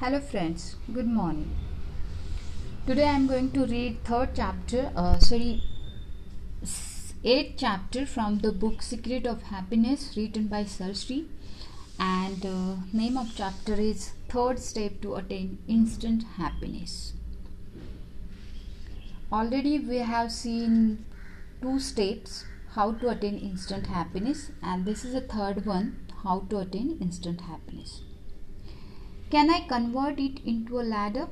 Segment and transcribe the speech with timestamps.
[0.00, 1.50] Hello friends, good morning.
[2.86, 5.62] Today I am going to read third chapter, uh, sorry,
[7.22, 11.26] eighth chapter from the book Secret of Happiness written by Sirshree
[11.98, 17.12] and uh, name of chapter is Third Step to Attain Instant Happiness.
[19.30, 21.04] Already we have seen
[21.60, 26.56] two steps how to attain instant happiness and this is the third one how to
[26.56, 28.00] attain instant happiness.
[29.30, 31.28] Can I convert it into a ladder?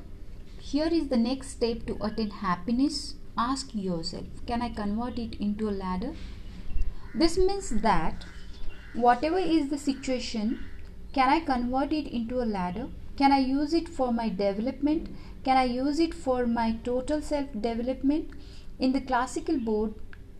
[0.57, 3.15] Here is the next step to attain happiness.
[3.37, 6.13] Ask yourself Can I convert it into a ladder?
[7.13, 8.23] This means that
[8.93, 10.63] whatever is the situation,
[11.11, 12.87] can I convert it into a ladder?
[13.17, 15.09] Can I use it for my development?
[15.43, 18.29] Can I use it for my total self development?
[18.79, 19.93] In the classical board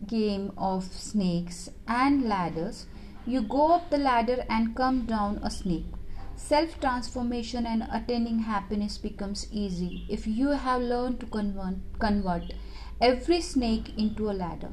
[0.06, 2.86] game of snakes and ladders,
[3.26, 5.99] you go up the ladder and come down a snake
[6.40, 12.52] self transformation and attaining happiness becomes easy if you have learned to convert,
[13.00, 14.72] every snake into a ladder.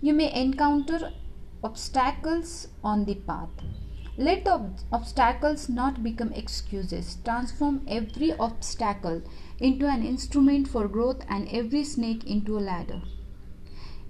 [0.00, 1.12] You may encounter
[1.64, 3.48] obstacles on the path.
[4.18, 7.16] Let the ob- obstacles not become excuses.
[7.24, 9.22] Transform every obstacle
[9.58, 13.02] into an instrument for growth and every snake into a ladder.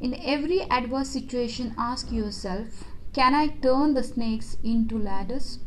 [0.00, 5.60] In every adverse situation, ask yourself Can I turn the snakes into ladders?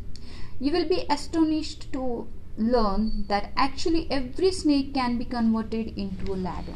[0.62, 6.36] You will be astonished to learn that actually every snake can be converted into a
[6.36, 6.74] ladder.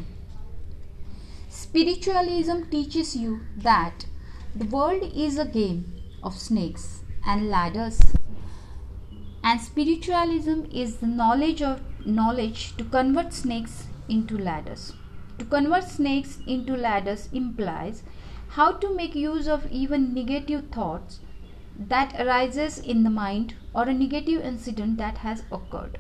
[1.51, 4.07] Spiritualism teaches you that
[4.57, 8.01] the world is a game of snakes and ladders,
[9.43, 14.95] and spiritualism is the knowledge of knowledge to convert snakes into ladders.
[15.39, 18.03] To convert snakes into ladders implies
[18.49, 21.21] how to make use of even negative thoughts
[21.79, 25.99] that arises in the mind or a negative incident that has occurred.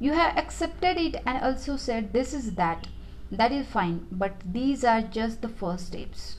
[0.00, 2.88] You have accepted it and also said this is that.
[3.30, 6.36] That is fine, but these are just the first steps.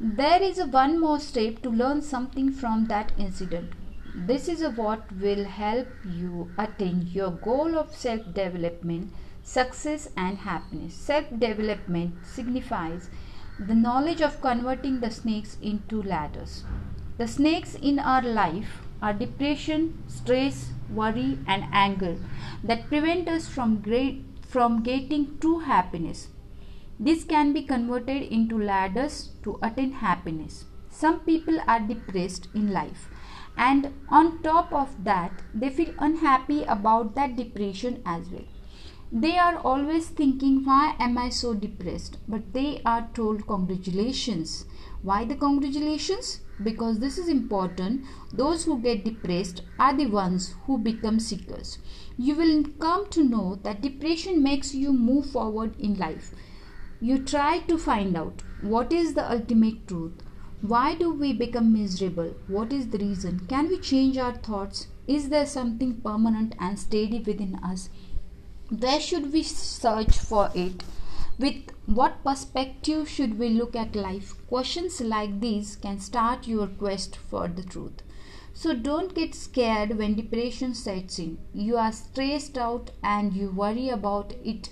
[0.00, 3.72] There is one more step to learn something from that incident.
[4.14, 9.12] This is what will help you attain your goal of self development,
[9.42, 10.94] success, and happiness.
[10.94, 13.08] Self development signifies
[13.58, 16.64] the knowledge of converting the snakes into ladders.
[17.16, 22.16] The snakes in our life are depression, stress, worry, and anger
[22.64, 26.28] that prevent us from great from getting true happiness.
[26.98, 30.64] This can be converted into ladders to attain happiness.
[30.90, 33.08] Some people are depressed in life,
[33.56, 38.46] and on top of that, they feel unhappy about that depression as well.
[39.16, 42.18] They are always thinking, Why am I so depressed?
[42.26, 44.64] But they are told, Congratulations.
[45.02, 46.40] Why the congratulations?
[46.60, 48.06] Because this is important.
[48.32, 51.78] Those who get depressed are the ones who become seekers.
[52.18, 56.34] You will come to know that depression makes you move forward in life.
[57.00, 60.24] You try to find out what is the ultimate truth.
[60.60, 62.34] Why do we become miserable?
[62.48, 63.46] What is the reason?
[63.46, 64.88] Can we change our thoughts?
[65.06, 67.90] Is there something permanent and steady within us?
[68.80, 70.82] Where should we search for it?
[71.38, 74.34] With what perspective should we look at life?
[74.48, 78.02] Questions like these can start your quest for the truth.
[78.52, 81.38] So don't get scared when depression sets in.
[81.52, 84.70] You are stressed out and you worry about it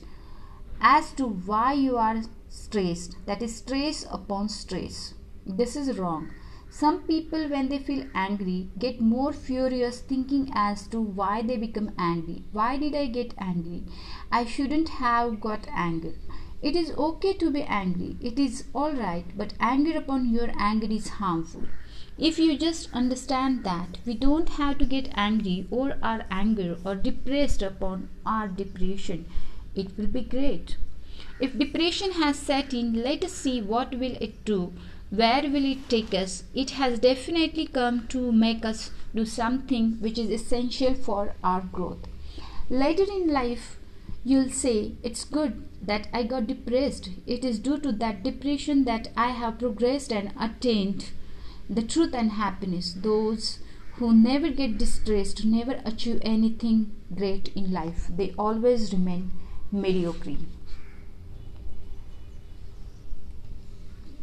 [0.80, 3.16] as to why you are stressed.
[3.26, 5.14] That is stress upon stress.
[5.46, 6.30] This is wrong.
[6.74, 11.92] Some people, when they feel angry, get more furious thinking as to why they become
[11.98, 12.44] angry.
[12.50, 13.82] Why did I get angry?
[14.32, 16.14] I shouldn't have got angry.
[16.62, 18.16] It is okay to be angry.
[18.22, 21.64] It is alright, but anger upon your anger is harmful.
[22.16, 26.94] If you just understand that we don't have to get angry or our anger or
[26.94, 29.26] depressed upon our depression,
[29.74, 30.78] it will be great.
[31.38, 34.72] If depression has set in, let us see what will it do
[35.12, 36.44] where will it take us?
[36.54, 42.08] It has definitely come to make us do something which is essential for our growth.
[42.70, 43.76] Later in life
[44.24, 47.10] you'll say it's good that i got depressed.
[47.26, 51.10] It is due to that depression that i have progressed and attained
[51.68, 52.94] the truth and happiness.
[52.94, 53.58] Those
[53.96, 59.30] who never get distressed never achieve anything great in life they always remain
[59.70, 60.38] mediocre.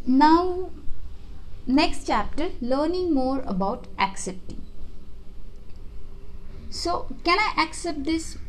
[0.07, 0.71] Now
[1.69, 4.65] next chapter learning more about accepting.
[6.71, 8.39] So can i accept this?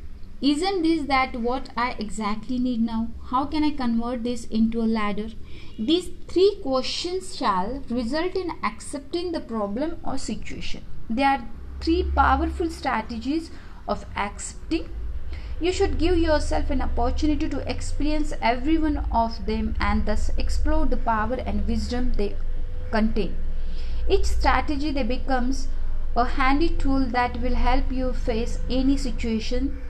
[0.40, 3.08] Isn't this that what i exactly need now?
[3.30, 5.28] How can i convert this into a ladder?
[5.78, 10.82] These three questions shall result in accepting the problem or situation.
[11.10, 11.48] There are
[11.82, 13.50] three powerful strategies
[13.86, 14.88] of accepting.
[15.60, 20.86] You should give yourself an opportunity to experience every one of them and thus explore
[20.86, 22.34] the power and wisdom they
[22.90, 23.36] contain.
[24.08, 25.68] Each strategy they becomes
[26.16, 29.80] a handy tool that will help you face any situation,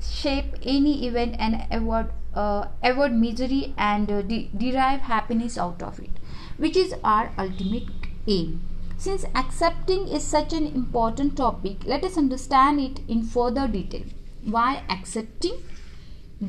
[0.00, 5.98] shape any event, and avoid uh, avoid misery and uh, de- derive happiness out of
[5.98, 6.10] it,
[6.56, 7.88] which is our ultimate
[8.26, 8.62] aim.
[8.96, 14.04] Since accepting is such an important topic, let us understand it in further detail.
[14.44, 15.62] Why accepting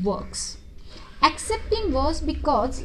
[0.03, 0.57] works?
[1.21, 2.83] Accepting works because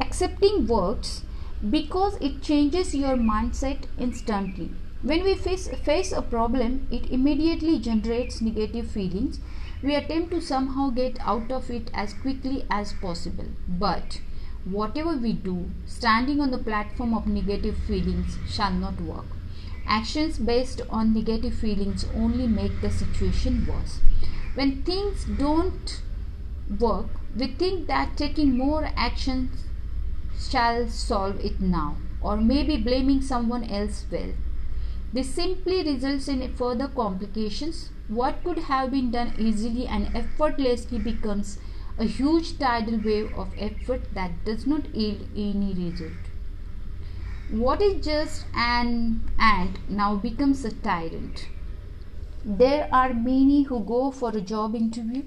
[0.00, 1.24] accepting works
[1.70, 4.70] because it changes your mindset instantly.
[5.02, 9.40] When we face, face a problem, it immediately generates negative feelings.
[9.82, 13.46] We attempt to somehow get out of it as quickly as possible.
[13.68, 14.20] But
[14.64, 19.26] whatever we do, standing on the platform of negative feelings shall not work.
[19.86, 24.00] Actions based on negative feelings only make the situation worse.
[24.54, 26.00] When things don't
[26.78, 27.06] work,
[27.36, 29.64] we think that taking more actions
[30.50, 34.34] shall solve it now, or maybe blaming someone else will.
[35.12, 37.90] This simply results in further complications.
[38.08, 41.58] What could have been done easily and effortlessly becomes
[41.98, 46.30] a huge tidal wave of effort that does not yield any result.
[47.50, 51.48] What is just an ant now becomes a tyrant.
[52.44, 55.24] There are many who go for a job interview.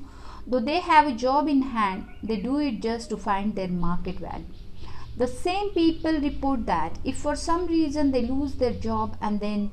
[0.48, 4.20] Though they have a job in hand, they do it just to find their market
[4.20, 4.46] value.
[5.18, 9.72] The same people report that if for some reason they lose their job and then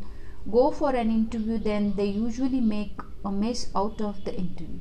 [0.50, 4.78] go for an interview, then they usually make a mess out of the interview.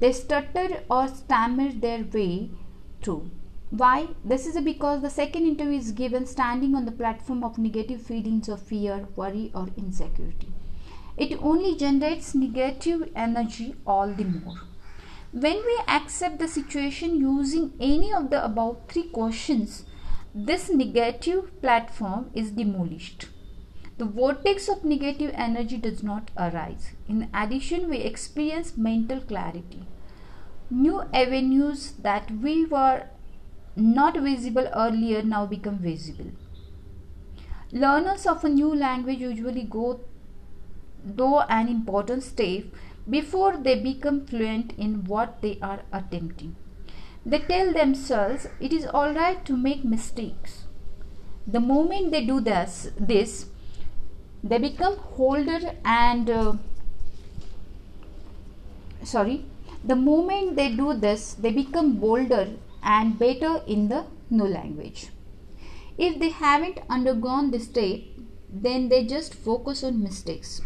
[0.00, 2.50] They stutter or stammer their way
[3.02, 3.30] through.
[3.70, 4.08] Why?
[4.24, 8.48] This is because the second interview is given standing on the platform of negative feelings
[8.48, 10.52] of fear, worry, or insecurity.
[11.16, 14.56] It only generates negative energy all the more.
[15.32, 19.84] When we accept the situation using any of the above three questions,
[20.34, 23.26] this negative platform is demolished.
[23.98, 26.92] The vortex of negative energy does not arise.
[27.08, 29.86] In addition, we experience mental clarity.
[30.70, 33.06] New avenues that we were
[33.76, 36.30] not visible earlier now become visible.
[37.72, 40.00] Learners of a new language usually go
[41.04, 42.64] though an important step
[43.08, 46.56] before they become fluent in what they are attempting.
[47.24, 50.64] They tell themselves it is alright to make mistakes.
[51.46, 53.46] The moment they do this, this
[54.42, 56.54] they become older and uh,
[59.04, 59.44] sorry
[59.84, 62.48] the moment they do this they become bolder
[62.82, 65.08] and better in the new language.
[65.98, 68.00] If they haven't undergone this step
[68.48, 70.62] then they just focus on mistakes.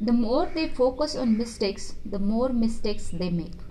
[0.00, 3.61] The more they focus on mistakes the more mistakes they make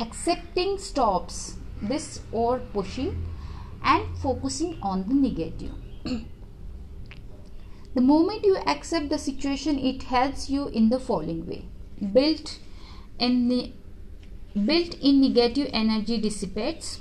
[0.00, 3.26] accepting stops this or pushing
[3.82, 5.72] and focusing on the negative.
[7.96, 11.64] The moment you accept the situation it helps you in the following way.
[12.12, 12.58] Built
[13.18, 13.72] in the
[14.66, 17.00] built in negative energy dissipates.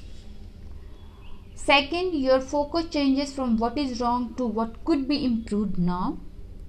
[1.54, 6.18] Second your focus changes from what is wrong to what could be improved now.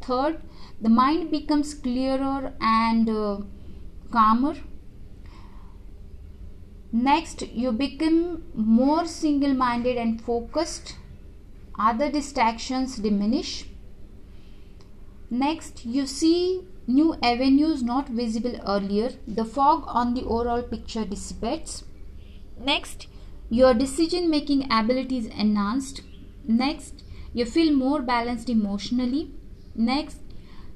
[0.00, 0.42] Third
[0.80, 3.38] the mind becomes clearer and uh,
[4.10, 4.56] calmer
[6.96, 10.96] next you become more single minded and focused.
[11.78, 13.66] Other distractions diminish.
[15.28, 19.10] Next you see new avenues not visible earlier.
[19.26, 21.84] The fog on the overall picture dissipates.
[22.58, 23.08] Next
[23.50, 26.02] your decision making ability is enhanced.
[26.44, 29.32] Next you feel more balanced emotionally.
[29.74, 30.20] Next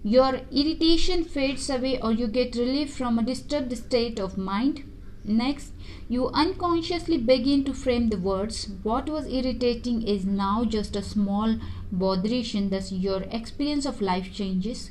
[0.02, 4.89] your irritation fades away or you get relief from a disturbed state of mind.
[5.30, 5.72] Next,
[6.08, 8.68] you unconsciously begin to frame the words.
[8.82, 11.56] What was irritating is now just a small
[11.92, 14.90] botheration, thus, your experience of life changes.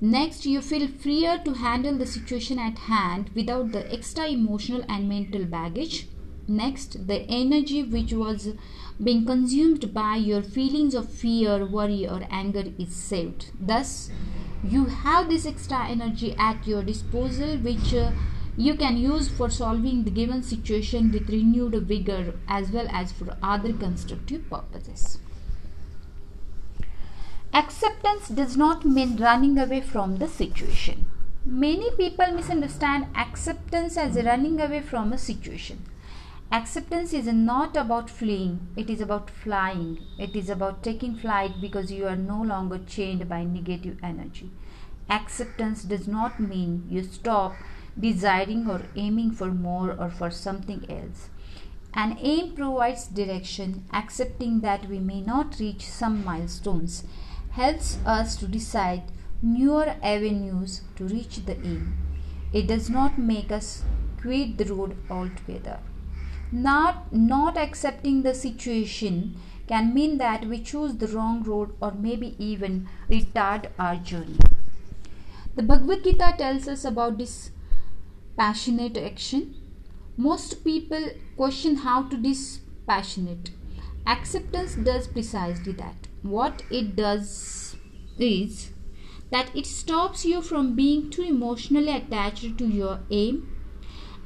[0.00, 5.08] Next, you feel freer to handle the situation at hand without the extra emotional and
[5.08, 6.06] mental baggage.
[6.46, 8.54] Next, the energy which was
[9.02, 13.50] being consumed by your feelings of fear, worry, or anger is saved.
[13.60, 14.10] Thus,
[14.62, 18.12] you have this extra energy at your disposal which uh,
[18.56, 23.36] you can use for solving the given situation with renewed vigor as well as for
[23.42, 25.18] other constructive purposes.
[27.54, 31.06] Acceptance does not mean running away from the situation.
[31.44, 35.84] Many people misunderstand acceptance as running away from a situation.
[36.50, 39.98] Acceptance is not about fleeing, it is about flying.
[40.18, 44.50] It is about taking flight because you are no longer chained by negative energy.
[45.08, 47.54] Acceptance does not mean you stop
[47.98, 51.28] desiring or aiming for more or for something else.
[51.94, 57.04] An aim provides direction, accepting that we may not reach some milestones
[57.50, 59.02] helps us to decide
[59.42, 61.96] newer avenues to reach the aim.
[62.52, 63.82] It does not make us
[64.20, 65.80] quit the road altogether.
[66.50, 72.36] Not, not accepting the situation can mean that we choose the wrong road or maybe
[72.38, 74.38] even retard our journey.
[75.54, 77.50] The Bhagavad Gita tells us about this
[78.36, 79.54] passionate action.
[80.16, 83.50] Most people question how to dispassionate.
[84.06, 86.08] Acceptance does precisely that.
[86.22, 87.76] What it does
[88.18, 88.70] is
[89.30, 93.48] that it stops you from being too emotionally attached to your aim.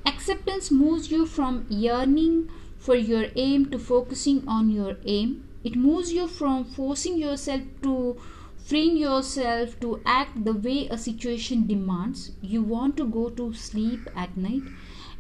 [0.05, 5.49] Acceptance moves you from yearning for your aim to focusing on your aim.
[5.63, 8.17] It moves you from forcing yourself to
[8.67, 12.33] freeing yourself to act the way a situation demands.
[12.43, 14.63] You want to go to sleep at night.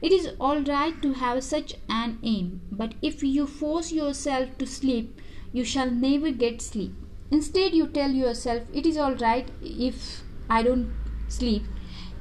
[0.03, 4.67] It is all right to have such an aim, but if you force yourself to
[4.67, 5.21] sleep,
[5.53, 6.93] you shall never get sleep.
[7.31, 10.93] Instead, you tell yourself, It is all right if I don't
[11.29, 11.65] sleep.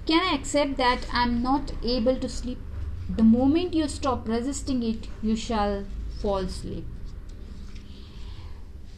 [0.05, 2.59] Can I accept that I am not able to sleep?
[3.09, 5.85] The moment you stop resisting it, you shall
[6.21, 6.85] fall asleep.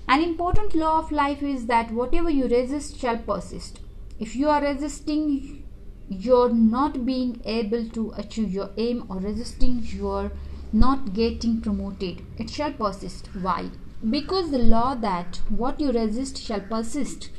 [0.09, 3.81] An important law of life is that whatever you resist shall persist.
[4.19, 5.63] If you are resisting
[6.09, 10.31] your not being able to achieve your aim or resisting your
[10.71, 13.27] not getting promoted, it shall persist.
[13.41, 13.69] Why?
[14.09, 17.29] Because the law that what you resist shall persist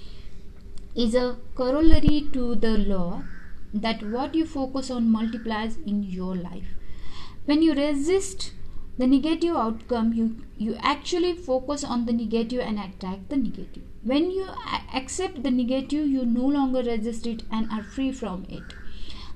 [0.94, 3.22] is a corollary to the law
[3.72, 6.66] that what you focus on multiplies in your life.
[7.46, 8.52] When you resist
[8.98, 10.24] the negative outcome you
[10.56, 13.84] you actually focus on the negative and attack the negative.
[14.02, 14.46] When you
[14.92, 18.74] accept the negative you no longer resist it and are free from it.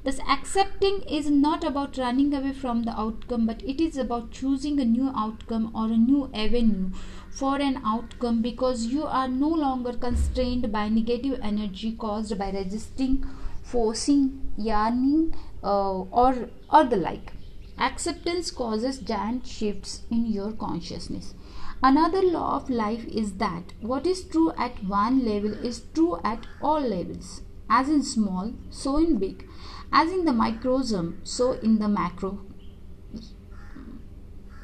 [0.04, 4.80] Thus accepting is not about running away from the outcome but it is about choosing
[4.80, 6.90] a new outcome or a new avenue
[7.30, 13.24] for an outcome because you are no longer constrained by negative energy caused by resisting
[13.62, 14.24] forcing
[14.56, 17.32] yearning uh, or or the like
[17.78, 21.34] Acceptance causes giant shifts in your consciousness.
[21.82, 26.46] Another law of life is that what is true at one level is true at
[26.60, 27.42] all levels.
[27.68, 29.48] As in small, so in big.
[29.92, 32.38] As in the microsm, so in the macro.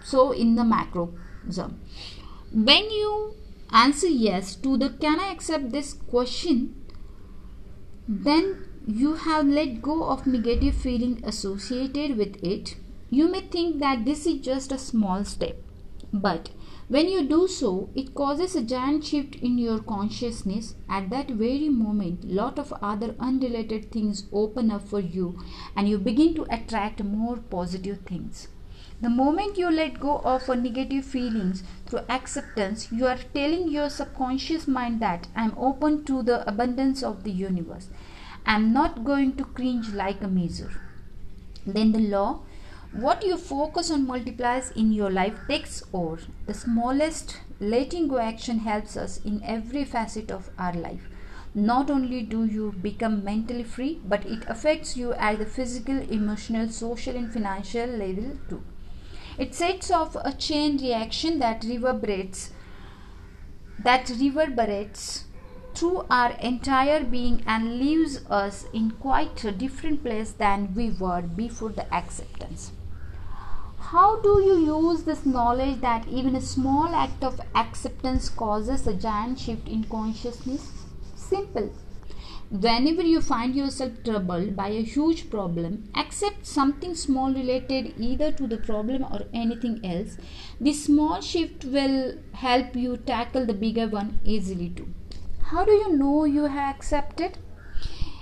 [0.05, 1.79] So in the macrosm.
[2.53, 3.35] When you
[3.73, 6.75] answer yes to the can I accept this question,
[8.07, 12.77] then you have let go of negative feeling associated with it
[13.11, 15.57] you may think that this is just a small step,
[16.13, 16.51] but
[16.89, 20.75] when you do so, it causes a giant shift in your consciousness.
[20.89, 25.39] At that very moment, lot of other unrelated things open up for you
[25.77, 28.49] and you begin to attract more positive things.
[29.03, 34.67] The moment you let go of negative feelings through acceptance, you are telling your subconscious
[34.67, 37.91] mind that I am open to the abundance of the universe.
[38.47, 40.73] I am not going to cringe like a miser.
[41.67, 42.41] Then the law
[42.93, 46.23] what you focus on multiplies in your life takes over.
[46.47, 51.09] The smallest letting go action helps us in every facet of our life.
[51.55, 56.69] Not only do you become mentally free, but it affects you at the physical, emotional,
[56.69, 58.63] social, and financial level too.
[59.39, 62.51] It sets off a chain reaction that reverberates
[63.79, 65.25] that reverberates
[65.75, 71.23] through our entire being and leaves us in quite a different place than we were
[71.23, 72.73] before the acceptance.
[73.81, 78.93] How do you use this knowledge that even a small act of acceptance causes a
[78.93, 80.85] giant shift in consciousness?
[81.17, 81.73] Simple.
[82.51, 88.47] Whenever you find yourself troubled by a huge problem, accept something small related either to
[88.47, 90.17] the problem or anything else.
[90.61, 94.89] This small shift will help you tackle the bigger one easily too.
[95.43, 97.39] How do you know you have accepted?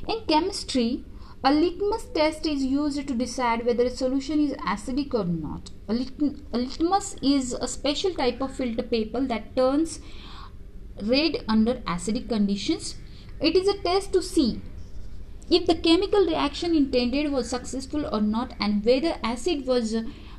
[0.09, 1.05] In chemistry,
[1.47, 5.71] a litmus test is used to decide whether a solution is acidic or not.
[5.87, 10.01] A, lit- a litmus is a special type of filter paper that turns
[11.05, 12.97] red under acidic conditions.
[13.41, 14.61] It is a test to see
[15.49, 19.95] if the chemical reaction intended was successful or not and whether acid was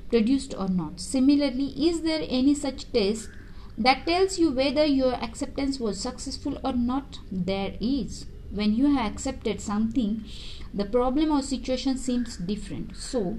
[0.10, 1.00] produced or not.
[1.00, 3.30] Similarly, is there any such test
[3.78, 7.20] that tells you whether your acceptance was successful or not?
[7.32, 8.26] There is.
[8.52, 10.24] When you have accepted something,
[10.74, 13.38] the problem or situation seems different so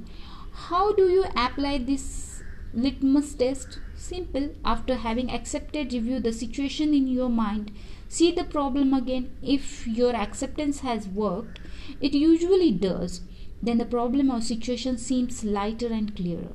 [0.66, 2.42] how do you apply this
[2.74, 3.78] litmus test?
[3.94, 4.50] Simple.
[4.64, 7.70] After having accepted, review the situation in your mind.
[8.08, 9.30] See the problem again.
[9.42, 11.60] If your acceptance has worked,
[12.00, 13.22] it usually does,
[13.62, 16.52] then the problem or situation seems lighter and clearer.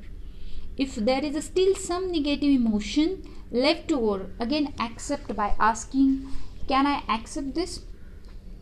[0.76, 6.28] If there is still some negative emotion left over, again accept by asking,
[6.68, 7.80] Can I accept this?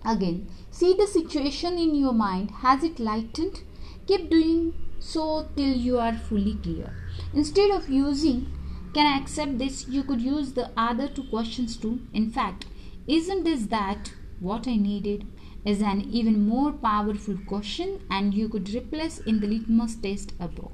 [0.05, 2.51] Again, see the situation in your mind.
[2.51, 3.63] Has it lightened?
[4.07, 6.95] Keep doing so till you are fully clear.
[7.35, 8.51] Instead of using
[8.95, 12.01] can I accept this, you could use the other two questions too.
[12.13, 12.67] In fact,
[13.07, 15.27] isn't this that what I needed?
[15.65, 20.73] Is an even more powerful question, and you could replace in the litmus test above.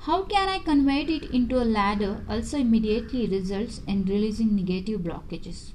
[0.00, 5.72] How can I convert it into a ladder also immediately results in releasing negative blockages.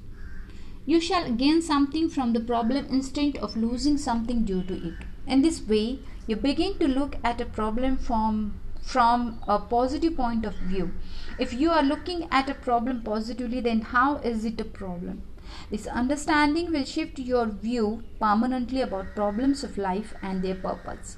[0.85, 4.95] You shall gain something from the problem instead of losing something due to it.
[5.27, 10.43] In this way, you begin to look at a problem from from a positive point
[10.43, 10.91] of view.
[11.37, 15.21] If you are looking at a problem positively, then how is it a problem?
[15.69, 21.17] This understanding will shift your view permanently about problems of life and their purpose.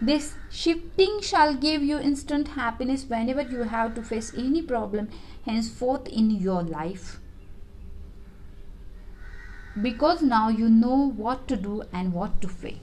[0.00, 5.08] This shifting shall give you instant happiness whenever you have to face any problem
[5.44, 7.20] henceforth in your life.
[9.82, 12.76] Because now you know what to do and what to say.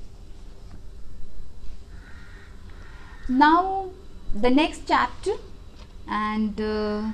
[3.27, 3.91] Now,
[4.33, 5.31] the next chapter,
[6.07, 7.11] and uh,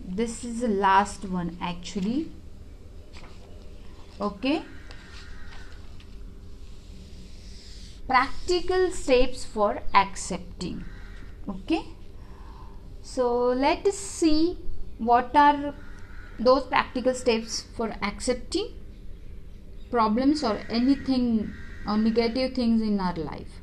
[0.00, 2.30] this is the last one actually.
[4.20, 4.62] Okay.
[8.12, 10.84] practical steps for accepting
[11.52, 11.82] okay
[13.10, 13.26] so
[13.64, 14.58] let us see
[14.98, 15.74] what are
[16.38, 18.68] those practical steps for accepting
[19.90, 21.52] problems or anything
[21.86, 23.60] or negative things in our life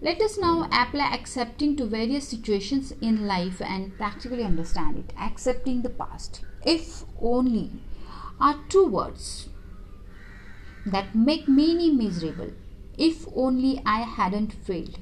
[0.00, 5.82] let us now apply accepting to various situations in life and practically understand it accepting
[5.82, 7.70] the past if only
[8.40, 9.48] are two words
[10.86, 12.50] that make many miserable
[13.00, 14.98] if only I hadn't failed.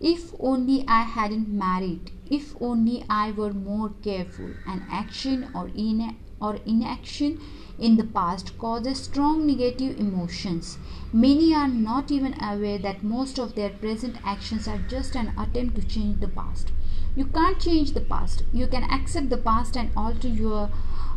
[0.00, 2.10] If only I hadn't married.
[2.30, 4.50] If only I were more careful.
[4.66, 7.40] An action or, in, or inaction
[7.78, 10.78] in the past causes strong negative emotions.
[11.12, 15.76] Many are not even aware that most of their present actions are just an attempt
[15.76, 16.72] to change the past.
[17.14, 18.44] You can't change the past.
[18.52, 20.70] You can accept the past and alter your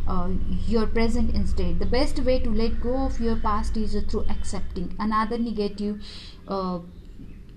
[0.07, 0.29] uh,
[0.67, 1.79] your present instead.
[1.79, 4.95] The best way to let go of your past is through accepting.
[4.99, 6.03] Another negative,
[6.47, 6.79] uh,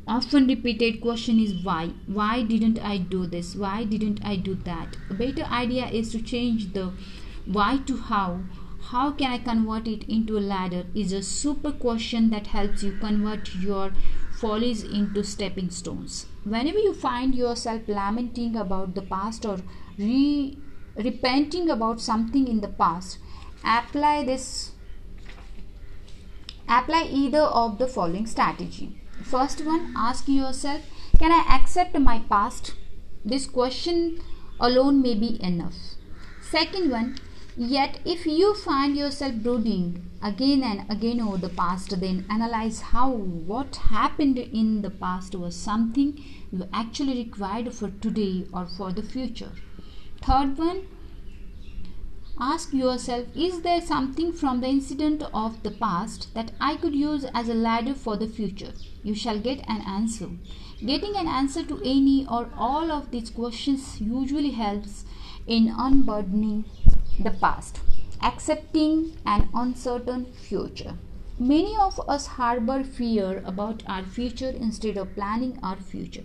[0.07, 1.91] often repeated question is why?
[2.07, 3.55] Why didn't I do this?
[3.55, 4.97] Why didn't I do that?
[5.11, 6.93] A better idea is to change the
[7.53, 8.41] why to how.
[8.91, 10.85] How can I convert it into a ladder?
[10.95, 13.93] Is a super question that helps you convert your
[14.39, 16.27] follies into stepping stones.
[16.45, 19.59] Whenever you find yourself lamenting about the past or
[19.99, 20.59] re
[20.97, 23.19] repenting about something in the past
[23.65, 24.73] apply this
[26.69, 30.83] apply either of the following strategy first one ask yourself
[31.19, 32.75] can i accept my past
[33.25, 34.21] this question
[34.61, 35.79] alone may be enough
[36.51, 37.17] second one
[37.59, 39.87] yet if you find yourself brooding
[40.23, 45.55] again and again over the past then analyze how what happened in the past was
[45.55, 46.13] something
[46.51, 49.51] you actually required for today or for the future
[50.21, 50.89] Third one,
[52.41, 57.25] ask yourself is there something from the incident of the past that I could use
[57.33, 58.73] as a ladder for the future?
[59.03, 60.29] You shall get an answer.
[60.85, 65.05] Getting an answer to any or all of these questions usually helps
[65.47, 66.65] in unburdening
[67.19, 67.81] the past,
[68.23, 70.95] accepting an uncertain future.
[71.39, 76.25] Many of us harbor fear about our future instead of planning our future.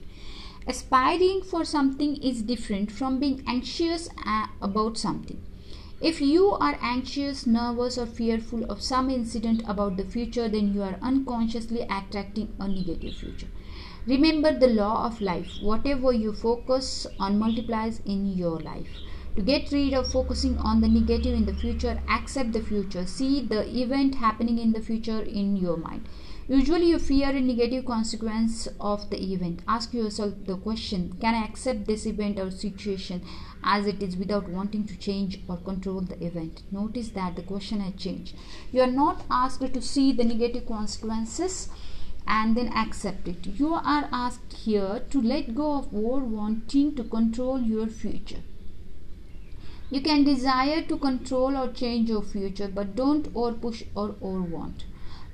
[0.67, 5.41] Aspiring for something is different from being anxious uh, about something.
[6.01, 10.81] If you are anxious, nervous, or fearful of some incident about the future, then you
[10.81, 13.47] are unconsciously attracting a negative future.
[14.05, 18.97] Remember the law of life whatever you focus on multiplies in your life.
[19.35, 23.07] To get rid of focusing on the negative in the future, accept the future.
[23.07, 26.07] See the event happening in the future in your mind.
[26.47, 29.63] Usually, you fear a negative consequence of the event.
[29.67, 33.23] Ask yourself the question Can I accept this event or situation
[33.63, 36.61] as it is without wanting to change or control the event?
[36.71, 38.35] Notice that the question has changed.
[38.71, 41.69] You are not asked to see the negative consequences
[42.27, 43.47] and then accept it.
[43.47, 48.43] You are asked here to let go of over wanting to control your future.
[49.89, 54.41] You can desire to control or change your future, but don't or push or over
[54.41, 54.85] want.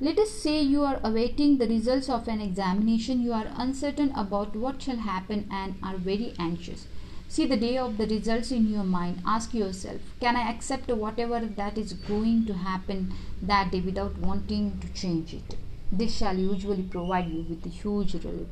[0.01, 4.55] Let us say you are awaiting the results of an examination, you are uncertain about
[4.55, 6.87] what shall happen and are very anxious.
[7.27, 9.21] See the day of the results in your mind.
[9.25, 14.79] Ask yourself, can I accept whatever that is going to happen that day without wanting
[14.79, 15.55] to change it?
[15.91, 18.47] This shall usually provide you with a huge relief.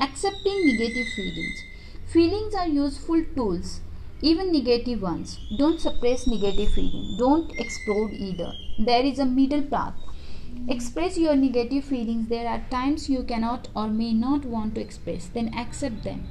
[0.00, 1.64] Accepting negative feelings.
[2.06, 3.80] Feelings are useful tools,
[4.30, 5.38] even negative ones.
[5.58, 7.18] Don't suppress negative feelings.
[7.18, 8.52] Don't explode either.
[8.78, 9.92] There is a middle path.
[10.66, 12.28] Express your negative feelings.
[12.28, 15.26] There are times you cannot or may not want to express.
[15.26, 16.26] Then accept them.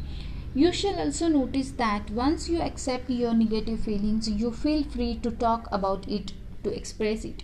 [0.56, 5.29] You shall also notice that once you accept your negative feelings, you feel free to
[5.29, 7.43] talk about it, to express it.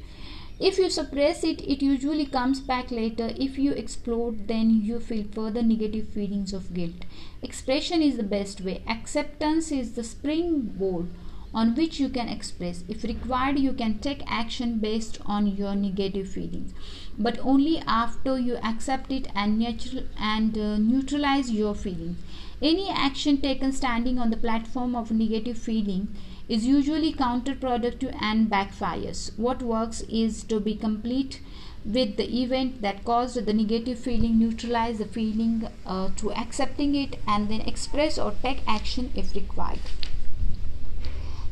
[0.59, 3.31] If you suppress it, it usually comes back later.
[3.37, 7.05] If you explode, then you feel further negative feelings of guilt.
[7.41, 8.83] Expression is the best way.
[8.85, 11.07] Acceptance is the springboard
[11.53, 12.83] on which you can express.
[12.89, 16.73] If required, you can take action based on your negative feelings,
[17.17, 22.17] but only after you accept it and, natural, and uh, neutralize your feelings.
[22.61, 26.13] Any action taken standing on the platform of negative feeling
[26.49, 29.37] is usually counterproductive and backfires.
[29.37, 31.41] What works is to be complete
[31.85, 37.17] with the event that caused the negative feeling, neutralize the feeling uh, to accepting it,
[37.27, 39.79] and then express or take action if required.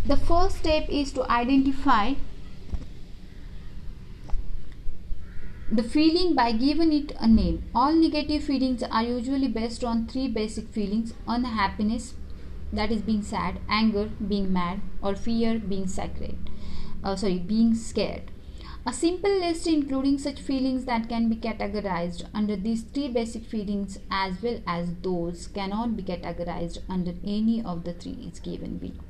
[0.05, 2.15] The first step is to identify
[5.71, 7.63] the feeling by giving it a name.
[7.75, 12.13] All negative feelings are usually based on three basic feelings unhappiness,
[12.73, 16.49] that is being sad, anger, being mad, or fear, being sacred.
[17.03, 18.31] Uh, sorry, being scared.
[18.85, 23.99] A simple list including such feelings that can be categorized under these three basic feelings
[24.09, 29.03] as well as those cannot be categorized under any of the three is given below.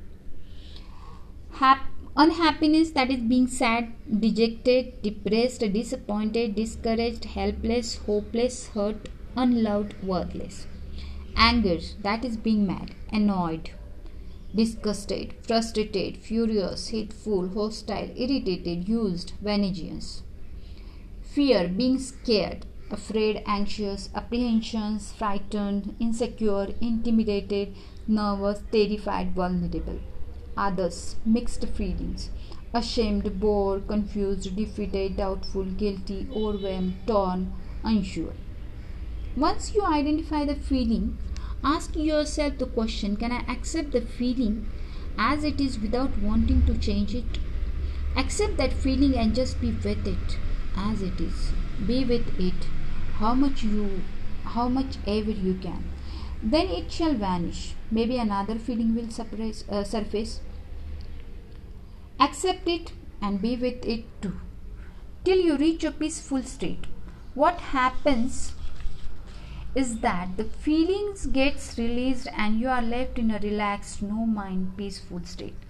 [1.52, 10.66] Hap- unhappiness that is being sad, dejected, depressed, disappointed, discouraged, helpless, hopeless, hurt, unloved, worthless.
[11.38, 13.70] Anger that is being mad, annoyed,
[14.54, 20.22] disgusted, frustrated, furious, hateful, hostile, irritated, used, vanagous.
[21.22, 27.74] Fear being scared, afraid, anxious, apprehensions, frightened, insecure, intimidated,
[28.06, 30.00] nervous, terrified, vulnerable
[30.58, 32.30] others mixed feelings
[32.74, 37.50] ashamed, bored, confused, defeated, doubtful, guilty, overwhelmed, torn,
[37.82, 38.34] unsure.
[39.38, 41.16] Once you identify the feeling,
[41.62, 44.68] ask yourself the question Can I accept the feeling
[45.16, 47.38] as it is without wanting to change it?
[48.16, 50.38] Accept that feeling and just be with it
[50.76, 51.52] as it is.
[51.86, 52.66] Be with it
[53.20, 54.02] how much you
[54.56, 55.84] how much ever you can.
[56.42, 57.74] Then it shall vanish.
[57.92, 60.40] Maybe another feeling will surface, uh, surface
[62.18, 64.40] Accept it and be with it too
[65.24, 66.86] till you reach a peaceful state.
[67.34, 68.54] What happens
[69.80, 74.76] is that the feelings gets released and you are left in a relaxed no mind
[74.76, 75.66] peaceful state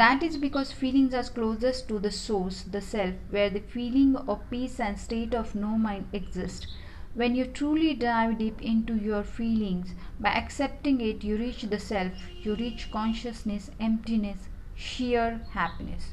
[0.00, 4.50] that is because feelings are closest to the source the self where the feeling of
[4.50, 6.66] peace and state of no mind exist
[7.14, 12.28] when you truly dive deep into your feelings by accepting it you reach the self
[12.42, 16.12] you reach consciousness emptiness sheer happiness.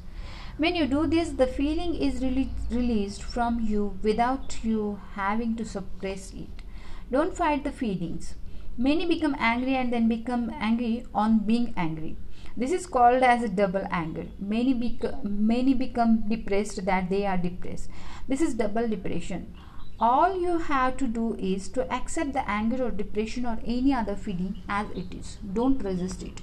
[0.57, 6.31] When you do this, the feeling is released from you without you having to suppress
[6.33, 6.62] it.
[7.11, 8.35] Don't fight the feelings.
[8.77, 12.17] Many become angry and then become angry on being angry.
[12.55, 14.27] This is called as a double anger.
[14.39, 17.89] Many, bec- many become depressed that they are depressed.
[18.27, 19.53] This is double depression.
[19.99, 24.15] All you have to do is to accept the anger or depression or any other
[24.15, 25.37] feeling as it is.
[25.53, 26.41] Don't resist it.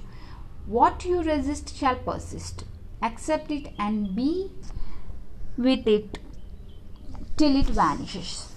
[0.65, 2.65] What you resist shall persist.
[3.01, 4.51] Accept it and be
[5.57, 6.17] with it
[7.37, 8.50] till it vanishes.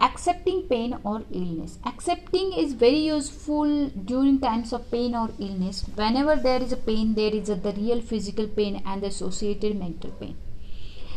[0.00, 1.78] Accepting pain or illness.
[1.84, 5.84] Accepting is very useful during times of pain or illness.
[5.94, 9.76] Whenever there is a pain, there is a, the real physical pain and the associated
[9.76, 10.36] mental pain.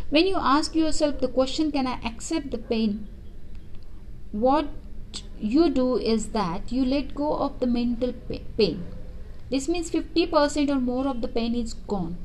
[0.09, 3.07] When you ask yourself the question, Can I accept the pain?
[4.31, 4.67] What
[5.39, 8.13] you do is that you let go of the mental
[8.57, 8.83] pain
[9.51, 12.17] this means 50% or more of the pain is gone.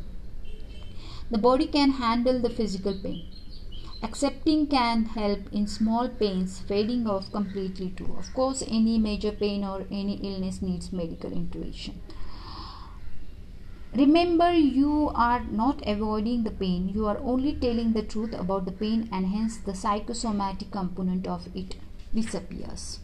[1.29, 3.27] The body can handle the physical pain.
[4.03, 8.15] Accepting can help in small pains fading off completely too.
[8.19, 12.01] Of course, any major pain or any illness needs medical intervention.
[13.95, 18.73] Remember, you are not avoiding the pain, you are only telling the truth about the
[18.73, 21.77] pain, and hence the psychosomatic component of it
[22.15, 23.01] disappears.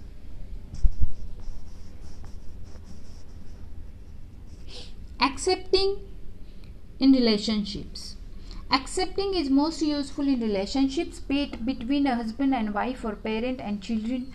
[5.42, 5.96] accepting
[6.98, 8.16] in relationships
[8.72, 13.61] accepting is most useful in relationships be it between a husband and wife or parent
[13.61, 14.32] and children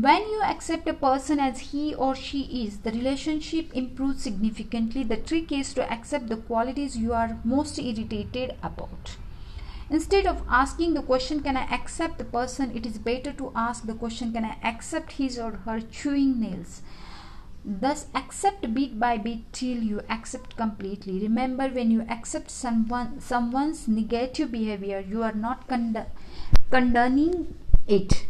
[0.00, 5.02] when you accept a person as he or she is, the relationship improves significantly.
[5.02, 9.16] The trick is to accept the qualities you are most irritated about.
[9.90, 12.74] Instead of asking the question, Can I accept the person?
[12.74, 16.80] it is better to ask the question, Can I accept his or her chewing nails?
[17.64, 21.20] Thus, accept bit by bit till you accept completely.
[21.20, 26.06] Remember, when you accept someone someone's negative behavior, you are not cond-
[26.70, 27.54] condoning
[27.86, 28.26] it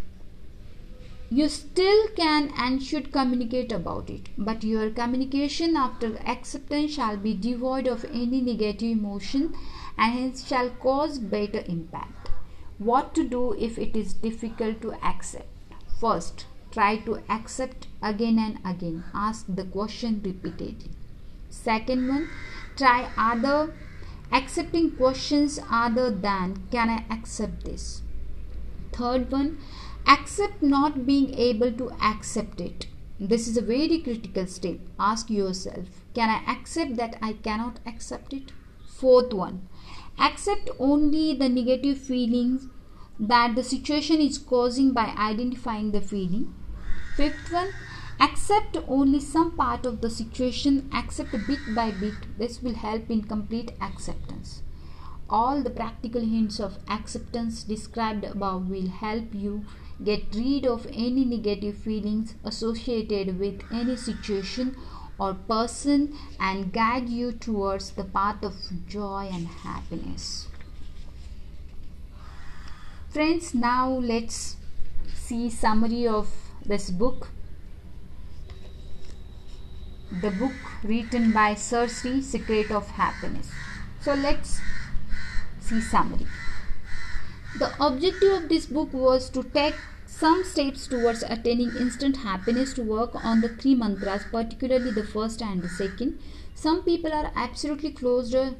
[1.34, 7.32] you still can and should communicate about it, but your communication after acceptance shall be
[7.32, 9.54] devoid of any negative emotion
[9.96, 12.28] and hence shall cause better impact.
[12.76, 15.48] What to do if it is difficult to accept?
[15.98, 19.04] First, try to accept again and again.
[19.14, 20.90] Ask the question repeatedly.
[21.50, 22.28] Second one,
[22.76, 23.74] try other
[24.32, 28.02] accepting questions other than can I accept this?
[28.92, 29.58] Third one,
[30.06, 32.86] accept not being able to accept it
[33.20, 38.32] this is a very critical step ask yourself can i accept that i cannot accept
[38.32, 38.50] it
[39.00, 39.68] fourth one
[40.18, 42.66] accept only the negative feelings
[43.20, 46.52] that the situation is causing by identifying the feeling
[47.16, 47.72] fifth one
[48.20, 53.22] accept only some part of the situation accept bit by bit this will help in
[53.22, 54.62] complete acceptance
[55.28, 59.64] all the practical hints of acceptance described above will help you
[60.04, 64.76] get rid of any negative feelings associated with any situation
[65.18, 68.54] or person and guide you towards the path of
[68.88, 70.48] joy and happiness.
[73.08, 74.56] Friends, now let's
[75.14, 76.28] see summary of
[76.64, 77.28] this book.
[80.20, 83.50] The book written by Sirshree, Secret of Happiness.
[84.00, 84.60] So let's
[85.60, 86.26] see summary.
[87.58, 89.74] The objective of this book was to take
[90.06, 95.42] some steps towards attaining instant happiness to work on the three mantras, particularly the first
[95.42, 96.18] and the second.
[96.54, 98.52] Some people are absolutely closed uh,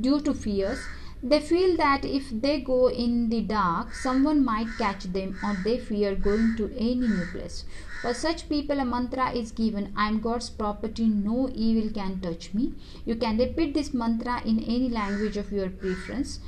[0.00, 0.78] due to fears.
[1.26, 5.78] They feel that if they go in the dark, someone might catch them or they
[5.78, 7.64] fear going to any new place.
[8.02, 12.52] For such people, a mantra is given I am God's property, no evil can touch
[12.52, 12.74] me.
[13.06, 16.40] You can repeat this mantra in any language of your preference.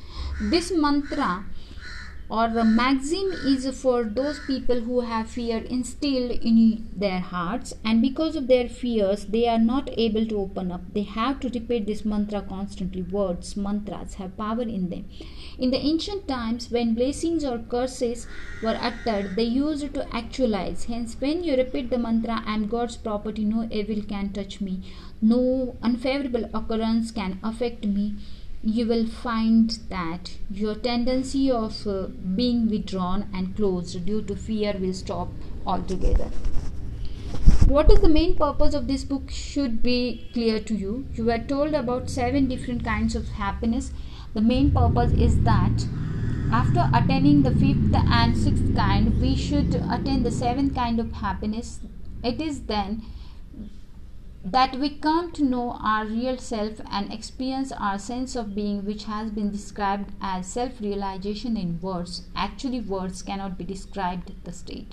[0.42, 1.46] This mantra
[2.28, 8.02] or the maxim is for those people who have fear instilled in their hearts and
[8.02, 10.80] because of their fears they are not able to open up.
[10.92, 13.02] They have to repeat this mantra constantly.
[13.02, 15.04] Words mantras have power in them.
[15.58, 18.26] In the ancient times when blessings or curses
[18.62, 20.84] were uttered they used to actualize.
[20.86, 24.82] Hence when you repeat the mantra i am god's property no evil can touch me.
[25.22, 28.16] No unfavorable occurrence can affect me
[28.66, 34.74] you will find that your tendency of uh, being withdrawn and closed due to fear
[34.80, 35.28] will stop
[35.64, 36.24] altogether.
[37.68, 41.06] What is the main purpose of this book should be clear to you.
[41.14, 43.92] You were told about seven different kinds of happiness.
[44.34, 45.86] The main purpose is that
[46.50, 51.78] after attaining the fifth and sixth kind we should attain the seventh kind of happiness.
[52.24, 53.02] It is then
[54.48, 59.04] that we come to know our real self and experience our sense of being, which
[59.04, 62.28] has been described as self realization in words.
[62.36, 64.92] Actually, words cannot be described the state.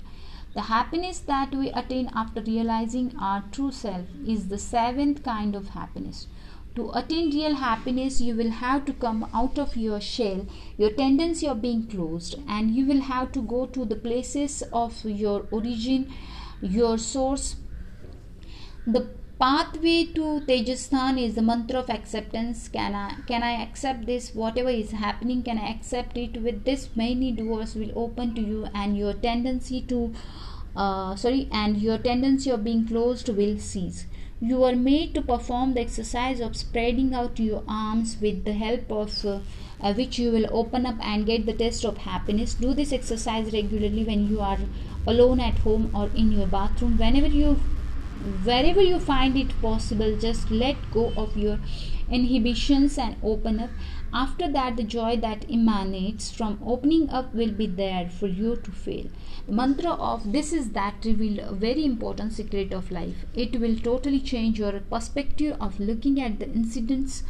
[0.54, 5.68] The happiness that we attain after realizing our true self is the seventh kind of
[5.68, 6.26] happiness.
[6.74, 11.46] To attain real happiness, you will have to come out of your shell, your tendency
[11.46, 16.12] of being closed, and you will have to go to the places of your origin,
[16.60, 17.54] your source.
[18.84, 19.08] The
[19.44, 22.60] pathway to Tejasthan is the mantra of acceptance.
[22.76, 24.28] Can I can I accept this?
[24.42, 26.38] Whatever is happening, can I accept it?
[26.46, 29.98] With this, many doors will open to you, and your tendency to
[30.74, 34.00] uh, sorry, and your tendency of being closed will cease.
[34.40, 38.96] You are made to perform the exercise of spreading out your arms with the help
[39.02, 39.36] of uh,
[39.82, 42.54] uh, which you will open up and get the taste of happiness.
[42.64, 44.58] Do this exercise regularly when you are
[45.06, 46.98] alone at home or in your bathroom.
[47.06, 47.56] Whenever you
[48.44, 51.58] wherever you find it possible just let go of your
[52.10, 53.70] inhibitions and open up.
[54.12, 58.70] After that the joy that emanates from opening up will be there for you to
[58.70, 59.06] feel
[59.46, 63.26] the mantra of this is that revealed a very important secret of life.
[63.34, 67.24] It will totally change your perspective of looking at the incidents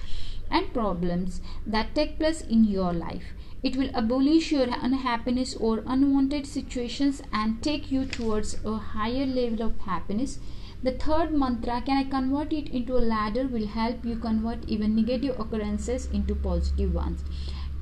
[0.48, 3.24] and problems that take place in your life.
[3.64, 9.62] It will abolish your unhappiness or unwanted situations and take you towards a higher level
[9.62, 10.38] of happiness
[10.84, 14.94] the third mantra, can I convert it into a ladder, will help you convert even
[14.94, 17.24] negative occurrences into positive ones.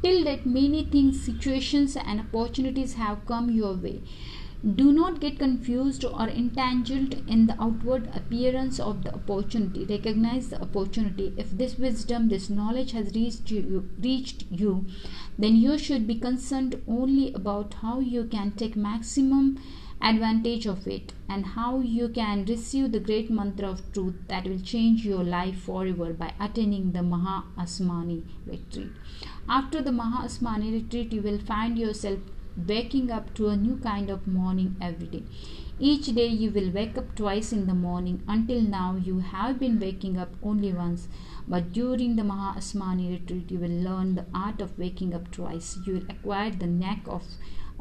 [0.03, 4.03] Till that, many things, situations, and opportunities have come your way.
[4.77, 9.85] Do not get confused or entangled in the outward appearance of the opportunity.
[9.85, 11.35] Recognize the opportunity.
[11.37, 14.87] If this wisdom, this knowledge has reached you, reached you,
[15.37, 19.61] then you should be concerned only about how you can take maximum
[20.03, 24.59] advantage of it and how you can receive the great mantra of truth that will
[24.61, 28.91] change your life forever by attaining the Maha Asmani retreat.
[29.49, 32.19] After the Maha Asmani retreat, you will find yourself
[32.69, 35.23] waking up to a new kind of morning every day.
[35.79, 38.23] Each day you will wake up twice in the morning.
[38.29, 41.09] Until now, you have been waking up only once.
[41.49, 45.79] But during the Maha Asmani retreat, you will learn the art of waking up twice.
[45.87, 47.25] You will acquire the knack of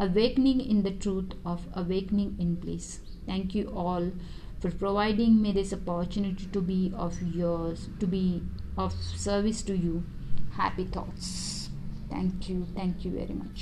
[0.02, 3.00] awakening in the truth of awakening in bliss.
[3.28, 4.12] Thank you all
[4.60, 8.42] for providing me this opportunity to be of yours, to be
[8.78, 10.04] of service to you.
[10.54, 11.70] Happy thoughts.
[12.10, 12.66] Thank you.
[12.76, 13.60] Thank you very much.